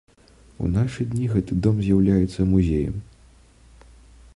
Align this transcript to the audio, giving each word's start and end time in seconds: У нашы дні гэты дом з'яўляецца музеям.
У 0.67 0.69
нашы 0.75 1.05
дні 1.11 1.27
гэты 1.35 1.59
дом 1.67 1.75
з'яўляецца 1.89 2.49
музеям. 2.55 2.97